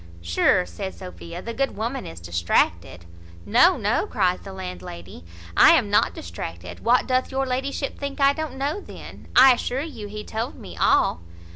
"Sure," 0.23 0.65
says 0.65 0.97
Sophia, 0.97 1.43
"the 1.43 1.53
good 1.53 1.77
woman 1.77 2.07
is 2.07 2.19
distracted." 2.19 3.05
"No, 3.45 3.77
no," 3.77 4.07
cries 4.07 4.39
the 4.39 4.51
landlady, 4.51 5.23
"I 5.55 5.73
am 5.73 5.91
not 5.91 6.15
distracted. 6.15 6.79
What, 6.79 7.05
doth 7.05 7.31
your 7.31 7.45
ladyship 7.45 7.99
think 7.99 8.19
I 8.19 8.33
don't 8.33 8.55
know 8.57 8.79
then? 8.81 9.27
I 9.35 9.53
assure 9.53 9.81
you 9.81 10.07
he 10.07 10.23
told 10.23 10.55
me 10.55 10.75
all." 10.75 11.21